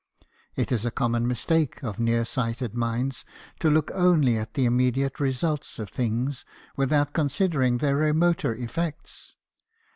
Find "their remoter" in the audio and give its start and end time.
7.77-8.55